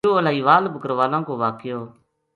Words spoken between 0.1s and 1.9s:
الائی وال بکروالاں کو واقعو